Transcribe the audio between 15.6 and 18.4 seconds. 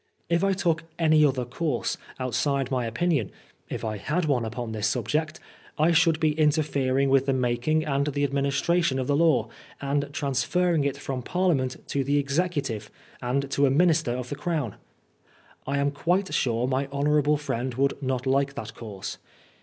I am quite sure my hon. friend would not